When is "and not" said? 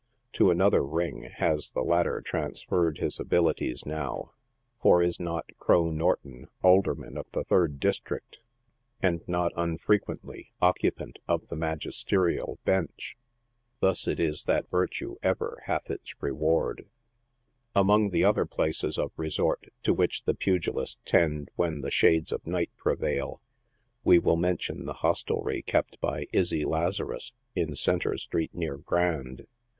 8.99-9.51